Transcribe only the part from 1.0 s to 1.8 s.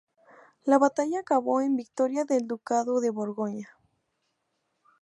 acabó en